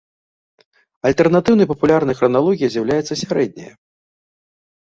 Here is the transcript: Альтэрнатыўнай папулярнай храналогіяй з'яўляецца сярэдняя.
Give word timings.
Альтэрнатыўнай 1.09 1.69
папулярнай 1.71 2.17
храналогіяй 2.21 2.69
з'яўляецца 2.77 3.13
сярэдняя. 3.23 3.73